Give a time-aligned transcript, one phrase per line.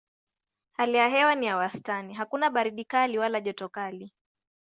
[0.71, 4.11] Hali ya hewa ni ya wastani: hakuna baridi kali wala joto kali.